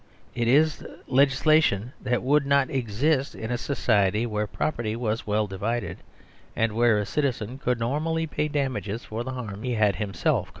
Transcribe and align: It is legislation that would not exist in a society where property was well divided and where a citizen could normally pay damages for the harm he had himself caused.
It 0.33 0.47
is 0.47 0.83
legislation 1.05 1.93
that 2.01 2.23
would 2.23 2.43
not 2.43 2.71
exist 2.71 3.35
in 3.35 3.51
a 3.51 3.57
society 3.59 4.25
where 4.25 4.47
property 4.47 4.95
was 4.95 5.27
well 5.27 5.45
divided 5.45 5.97
and 6.55 6.71
where 6.71 6.97
a 6.97 7.05
citizen 7.05 7.59
could 7.59 7.79
normally 7.79 8.25
pay 8.25 8.47
damages 8.47 9.05
for 9.05 9.23
the 9.23 9.33
harm 9.33 9.61
he 9.61 9.75
had 9.75 9.97
himself 9.97 10.45
caused. 10.47 10.49